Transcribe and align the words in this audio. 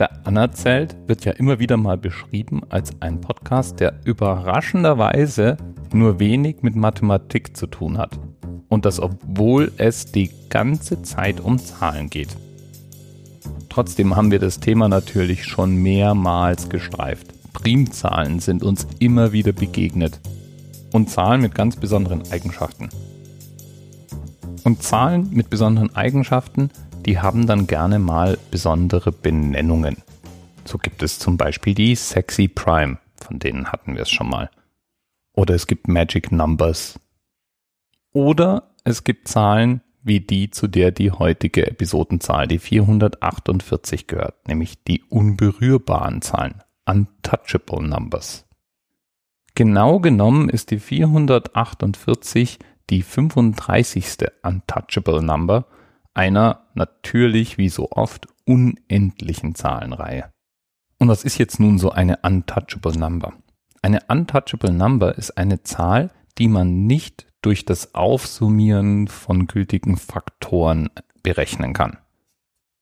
Der 0.00 0.26
Anerzählt 0.26 0.96
wird 1.08 1.26
ja 1.26 1.32
immer 1.32 1.58
wieder 1.58 1.76
mal 1.76 1.98
beschrieben 1.98 2.62
als 2.70 2.90
ein 3.00 3.20
Podcast, 3.20 3.80
der 3.80 4.00
überraschenderweise 4.06 5.58
nur 5.92 6.18
wenig 6.18 6.62
mit 6.62 6.74
Mathematik 6.74 7.54
zu 7.54 7.66
tun 7.66 7.98
hat. 7.98 8.18
Und 8.70 8.86
das 8.86 8.98
obwohl 8.98 9.72
es 9.76 10.06
die 10.06 10.30
ganze 10.48 11.02
Zeit 11.02 11.38
um 11.38 11.58
Zahlen 11.58 12.08
geht. 12.08 12.34
Trotzdem 13.68 14.16
haben 14.16 14.30
wir 14.30 14.38
das 14.38 14.58
Thema 14.58 14.88
natürlich 14.88 15.44
schon 15.44 15.74
mehrmals 15.74 16.70
gestreift. 16.70 17.34
Primzahlen 17.52 18.40
sind 18.40 18.62
uns 18.62 18.86
immer 19.00 19.32
wieder 19.32 19.52
begegnet. 19.52 20.18
Und 20.94 21.10
Zahlen 21.10 21.42
mit 21.42 21.54
ganz 21.54 21.76
besonderen 21.76 22.22
Eigenschaften. 22.32 22.88
Und 24.64 24.82
Zahlen 24.82 25.28
mit 25.30 25.50
besonderen 25.50 25.94
Eigenschaften 25.94 26.70
die 27.06 27.18
haben 27.18 27.46
dann 27.46 27.66
gerne 27.66 27.98
mal 27.98 28.38
besondere 28.50 29.12
Benennungen. 29.12 29.98
So 30.64 30.78
gibt 30.78 31.02
es 31.02 31.18
zum 31.18 31.36
Beispiel 31.36 31.74
die 31.74 31.94
Sexy 31.94 32.48
Prime, 32.48 32.98
von 33.16 33.38
denen 33.38 33.72
hatten 33.72 33.94
wir 33.94 34.02
es 34.02 34.10
schon 34.10 34.28
mal. 34.28 34.50
Oder 35.34 35.54
es 35.54 35.66
gibt 35.66 35.88
Magic 35.88 36.32
Numbers. 36.32 36.98
Oder 38.12 38.74
es 38.84 39.04
gibt 39.04 39.28
Zahlen 39.28 39.80
wie 40.02 40.20
die, 40.20 40.50
zu 40.50 40.66
der 40.66 40.92
die 40.92 41.10
heutige 41.10 41.66
Episodenzahl, 41.66 42.46
die 42.48 42.58
448 42.58 44.06
gehört, 44.06 44.48
nämlich 44.48 44.82
die 44.84 45.02
unberührbaren 45.02 46.22
Zahlen, 46.22 46.62
Untouchable 46.86 47.82
Numbers. 47.82 48.46
Genau 49.54 50.00
genommen 50.00 50.48
ist 50.48 50.70
die 50.70 50.78
448 50.78 52.58
die 52.88 53.02
35. 53.02 54.26
Untouchable 54.42 55.22
Number 55.22 55.66
einer 56.14 56.66
natürlich 56.74 57.58
wie 57.58 57.68
so 57.68 57.90
oft 57.90 58.28
unendlichen 58.44 59.54
Zahlenreihe. 59.54 60.32
Und 60.98 61.08
was 61.08 61.24
ist 61.24 61.38
jetzt 61.38 61.60
nun 61.60 61.78
so 61.78 61.90
eine 61.90 62.18
untouchable 62.22 62.96
number? 62.98 63.32
Eine 63.82 64.00
untouchable 64.08 64.72
number 64.72 65.16
ist 65.16 65.38
eine 65.38 65.62
Zahl, 65.62 66.10
die 66.38 66.48
man 66.48 66.86
nicht 66.86 67.26
durch 67.42 67.64
das 67.64 67.94
Aufsummieren 67.94 69.08
von 69.08 69.46
gültigen 69.46 69.96
Faktoren 69.96 70.90
berechnen 71.22 71.72
kann. 71.72 71.96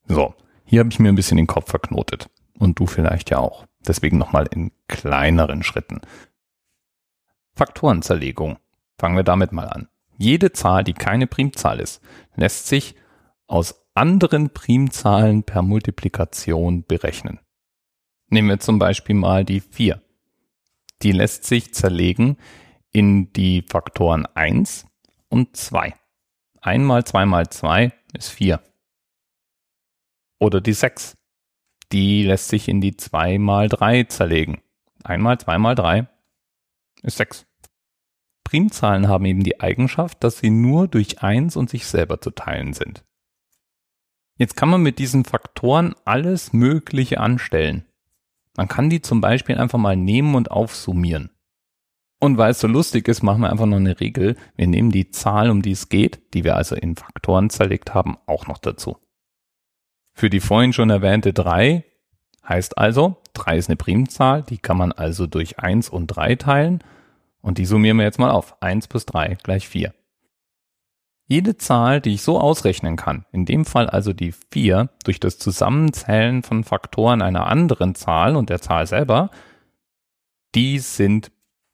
So, 0.07 0.35
hier 0.65 0.81
habe 0.81 0.91
ich 0.91 0.99
mir 0.99 1.11
ein 1.11 1.15
bisschen 1.15 1.37
den 1.37 1.47
Kopf 1.47 1.71
verknotet. 1.71 2.29
Und 2.59 2.79
du 2.79 2.87
vielleicht 2.87 3.31
ja 3.31 3.39
auch. 3.39 3.67
Deswegen 3.87 4.19
nochmal 4.19 4.49
in 4.51 4.73
kleineren 4.89 5.63
Schritten. 5.63 6.01
Faktorenzerlegung. 7.55 8.59
Fangen 8.99 9.17
wir 9.17 9.23
damit 9.23 9.53
mal 9.53 9.69
an. 9.69 9.89
Jede 10.17 10.53
Zahl, 10.53 10.83
die 10.83 10.95
keine 10.95 11.29
Primzahl 11.29 11.79
ist, 11.79 12.03
lässt 12.35 12.67
sich 12.67 12.97
aus 13.49 13.87
anderen 13.95 14.51
Primzahlen 14.51 15.43
per 15.43 15.63
Multiplikation 15.63 16.85
berechnen. 16.85 17.41
Nehmen 18.29 18.49
wir 18.49 18.61
zum 18.61 18.79
Beispiel 18.79 19.17
mal 19.17 19.45
die 19.45 19.61
4. 19.61 20.01
Die 21.03 21.13
lässt 21.13 21.45
sich 21.45 21.75
zerlegen 21.75 22.37
in 22.93 23.33
die 23.33 23.63
Faktoren 23.63 24.27
1 24.27 24.87
und 25.29 25.57
2. 25.57 25.95
1 26.61 26.85
mal 26.85 27.05
2 27.05 27.27
mal 27.27 27.49
2 27.49 27.93
ist 28.13 28.29
4. 28.29 28.61
Oder 30.39 30.61
die 30.61 30.73
6. 30.73 31.17
Die 31.91 32.23
lässt 32.23 32.49
sich 32.49 32.69
in 32.69 32.81
die 32.81 32.97
2 32.97 33.39
mal 33.39 33.69
3 33.69 34.05
zerlegen. 34.05 34.61
1 35.05 35.23
mal 35.23 35.39
2 35.39 35.59
mal 35.59 35.75
3 35.75 36.07
ist 37.03 37.17
6. 37.17 37.47
Primzahlen 38.45 39.09
haben 39.09 39.25
eben 39.25 39.43
die 39.43 39.61
Eigenschaft, 39.61 40.23
dass 40.23 40.39
sie 40.39 40.51
nur 40.51 40.89
durch 40.89 41.23
1 41.23 41.57
und 41.57 41.71
sich 41.71 41.87
selber 41.87 42.21
zu 42.21 42.31
teilen 42.31 42.73
sind. 42.73 43.05
Jetzt 44.39 44.57
kann 44.57 44.69
man 44.71 44.83
mit 44.83 45.01
diesen 45.01 45.25
Faktoren 45.25 45.97
alles 46.05 46.53
Mögliche 46.53 47.19
anstellen. 47.19 47.85
Man 48.57 48.69
kann 48.69 48.89
die 48.89 49.03
zum 49.03 49.21
Beispiel 49.21 49.59
einfach 49.59 49.79
mal 49.79 49.97
nehmen 49.97 50.37
und 50.37 50.53
aufsummieren. 50.53 51.31
Und 52.21 52.39
weil 52.39 52.53
es 52.53 52.61
so 52.61 52.69
lustig 52.69 53.09
ist, 53.09 53.23
machen 53.23 53.43
wir 53.43 53.51
einfach 53.51 53.67
noch 53.67 53.77
eine 53.77 53.99
Regel. 53.99 54.37
Wir 54.57 54.69
nehmen 54.69 54.93
die 54.93 55.11
Zahl, 55.11 55.51
um 55.51 55.61
die 55.63 55.73
es 55.73 55.89
geht, 55.89 56.35
die 56.35 56.45
wir 56.45 56.57
also 56.57 56.77
in 56.77 56.95
Faktoren 56.95 57.51
zerlegt 57.51 57.95
haben, 57.95 58.17
auch 58.27 58.47
noch 58.47 58.59
dazu. 58.59 58.97
Für 60.15 60.31
die 60.31 60.41
vorhin 60.41 60.73
schon 60.73 60.91
erwähnte 60.91 61.33
3 61.33 61.85
heißt 62.49 62.79
also, 62.79 63.17
3 63.35 63.59
ist 63.59 63.69
eine 63.69 63.77
Primzahl, 63.77 64.43
die 64.43 64.59
kann 64.59 64.77
man 64.77 64.93
also 64.93 65.27
durch 65.27 65.59
1 65.59 65.89
und 65.89 66.07
3 66.09 66.37
teilen. 66.37 66.85
Und 67.41 67.59
die 67.59 67.67
summieren 67.67 67.99
wir 67.99 68.05
jetzt 68.05 68.19
mal 68.19 68.31
auf. 68.31 68.61
1 68.63 68.87
plus 68.87 69.05
3 69.07 69.37
gleich 69.43 69.69
4. 69.69 69.95
Jede 71.31 71.59
Zahl, 71.59 72.01
die 72.01 72.15
ich 72.15 72.23
so 72.23 72.41
ausrechnen 72.41 72.97
kann, 72.97 73.27
in 73.33 73.45
dem 73.45 73.67
Fall 73.67 73.89
also 73.91 74.15
die 74.15 74.33
4, 74.33 74.89
durch 75.05 75.21
das 75.21 75.39
Zusammenzählen 75.39 76.43
von 76.43 76.65
Faktoren 76.65 77.21
einer 77.21 77.47
anderen 77.47 77.95
Zahl 77.95 78.35
und 78.35 78.49
der 78.49 78.63
Zahl 78.63 78.87
selber, 78.87 79.31
die 80.55 80.79
sind 80.79 81.31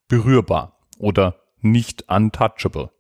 berührbar 0.09 0.81
oder 0.98 1.37
nicht 1.60 2.09
untouchable. 2.09 2.91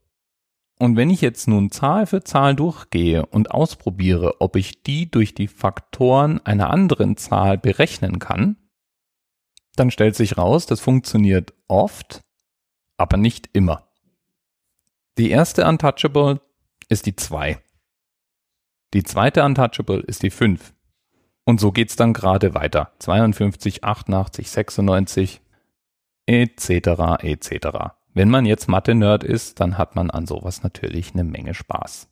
Und 0.78 0.96
wenn 0.96 1.10
ich 1.10 1.20
jetzt 1.20 1.48
nun 1.48 1.72
Zahl 1.72 2.06
für 2.06 2.22
Zahl 2.22 2.54
durchgehe 2.54 3.26
und 3.26 3.50
ausprobiere, 3.50 4.40
ob 4.40 4.54
ich 4.54 4.84
die 4.84 5.10
durch 5.10 5.34
die 5.34 5.48
Faktoren 5.48 6.40
einer 6.46 6.70
anderen 6.70 7.16
Zahl 7.16 7.58
berechnen 7.58 8.20
kann, 8.20 8.56
dann 9.74 9.90
stellt 9.90 10.14
sich 10.14 10.38
raus, 10.38 10.66
das 10.66 10.80
funktioniert 10.80 11.52
oft, 11.66 12.22
aber 12.96 13.16
nicht 13.16 13.50
immer. 13.54 13.88
Die 15.16 15.30
erste 15.30 15.64
Untouchable 15.64 16.40
ist 16.88 17.06
die 17.06 17.14
2. 17.14 17.60
Die 18.94 19.04
zweite 19.04 19.44
Untouchable 19.44 20.00
ist 20.00 20.24
die 20.24 20.30
5. 20.30 20.74
Und 21.44 21.60
so 21.60 21.70
geht's 21.70 21.94
dann 21.94 22.12
gerade 22.12 22.52
weiter. 22.54 22.90
52, 22.98 23.84
88, 23.84 24.50
96, 24.50 25.40
etc., 26.26 27.22
etc. 27.22 27.68
Wenn 28.12 28.28
man 28.28 28.44
jetzt 28.44 28.66
Mathe-Nerd 28.66 29.22
ist, 29.22 29.60
dann 29.60 29.78
hat 29.78 29.94
man 29.94 30.10
an 30.10 30.26
sowas 30.26 30.64
natürlich 30.64 31.12
eine 31.14 31.22
Menge 31.22 31.54
Spaß. 31.54 32.08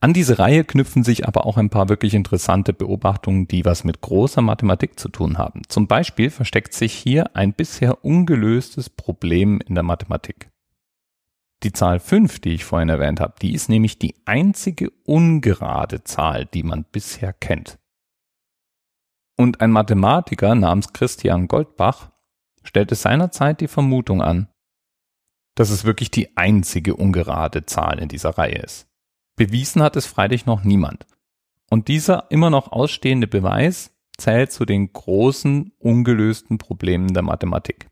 An 0.00 0.12
diese 0.12 0.40
Reihe 0.40 0.64
knüpfen 0.64 1.04
sich 1.04 1.28
aber 1.28 1.46
auch 1.46 1.56
ein 1.56 1.70
paar 1.70 1.88
wirklich 1.88 2.12
interessante 2.14 2.72
Beobachtungen, 2.72 3.46
die 3.46 3.64
was 3.64 3.84
mit 3.84 4.00
großer 4.00 4.42
Mathematik 4.42 4.98
zu 4.98 5.10
tun 5.10 5.38
haben. 5.38 5.62
Zum 5.68 5.86
Beispiel 5.86 6.30
versteckt 6.30 6.74
sich 6.74 6.92
hier 6.92 7.36
ein 7.36 7.52
bisher 7.52 8.04
ungelöstes 8.04 8.90
Problem 8.90 9.60
in 9.60 9.76
der 9.76 9.84
Mathematik. 9.84 10.50
Die 11.62 11.72
Zahl 11.72 12.00
5, 12.00 12.40
die 12.40 12.54
ich 12.54 12.64
vorhin 12.64 12.88
erwähnt 12.88 13.20
habe, 13.20 13.34
die 13.40 13.54
ist 13.54 13.68
nämlich 13.68 13.98
die 13.98 14.14
einzige 14.26 14.90
ungerade 15.04 16.04
Zahl, 16.04 16.44
die 16.46 16.62
man 16.62 16.84
bisher 16.84 17.32
kennt. 17.32 17.78
Und 19.36 19.60
ein 19.60 19.70
Mathematiker 19.70 20.54
namens 20.54 20.92
Christian 20.92 21.48
Goldbach 21.48 22.10
stellte 22.62 22.94
seinerzeit 22.94 23.60
die 23.60 23.68
Vermutung 23.68 24.22
an, 24.22 24.48
dass 25.54 25.70
es 25.70 25.84
wirklich 25.84 26.10
die 26.10 26.36
einzige 26.36 26.96
ungerade 26.96 27.64
Zahl 27.64 27.98
in 27.98 28.08
dieser 28.08 28.30
Reihe 28.30 28.58
ist. 28.58 28.88
Bewiesen 29.36 29.82
hat 29.82 29.96
es 29.96 30.06
freilich 30.06 30.46
noch 30.46 30.64
niemand. 30.64 31.06
Und 31.70 31.88
dieser 31.88 32.30
immer 32.30 32.50
noch 32.50 32.72
ausstehende 32.72 33.26
Beweis 33.26 33.92
zählt 34.18 34.52
zu 34.52 34.64
den 34.64 34.92
großen 34.92 35.72
ungelösten 35.78 36.58
Problemen 36.58 37.12
der 37.12 37.22
Mathematik. 37.22 37.88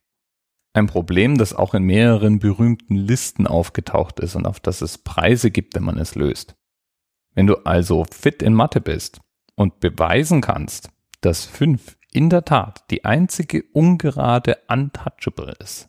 Ein 0.75 0.89
Problem, 0.89 1.39
das 1.39 1.55
auch 1.55 1.73
in 1.73 1.85
mehreren 1.85 2.41
berühmten 2.41 2.97
Listen 2.97 3.47
aufgetaucht 3.47 4.19
ist 4.19 4.35
und 4.35 4.45
auf 4.45 4.59
das 4.59 4.83
es 4.83 4.99
Preise 4.99 5.53
gibt, 5.53 5.77
wenn 5.77 5.85
man 5.85 5.99
es 5.99 6.17
löst. 6.17 6.57
Wenn 7.35 7.47
du 7.47 7.65
also 7.65 8.05
fit 8.11 8.43
in 8.43 8.55
Mathe 8.55 8.81
bist 8.81 9.21
und 9.55 9.79
beweisen 9.79 10.41
kannst, 10.41 10.91
dass 11.21 11.45
5 11.45 11.97
in 12.13 12.29
der 12.29 12.45
Tat 12.45 12.85
die 12.91 13.05
einzige 13.05 13.63
ungerade 13.73 14.59
Untouchable 14.69 15.55
ist, 15.61 15.89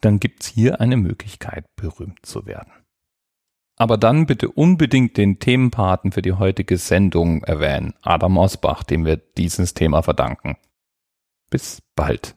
dann 0.00 0.18
gibt's 0.18 0.46
hier 0.46 0.80
eine 0.80 0.96
Möglichkeit, 0.96 1.66
berühmt 1.76 2.24
zu 2.24 2.46
werden. 2.46 2.72
Aber 3.76 3.98
dann 3.98 4.24
bitte 4.24 4.50
unbedingt 4.50 5.18
den 5.18 5.38
Themenpaten 5.38 6.12
für 6.12 6.22
die 6.22 6.32
heutige 6.32 6.78
Sendung 6.78 7.44
erwähnen, 7.44 7.94
Adam 8.00 8.38
Osbach, 8.38 8.82
dem 8.82 9.04
wir 9.04 9.16
dieses 9.16 9.74
Thema 9.74 10.02
verdanken. 10.02 10.56
Bis 11.50 11.82
bald. 11.94 12.36